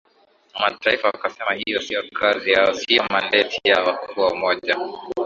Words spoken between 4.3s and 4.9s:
Umoja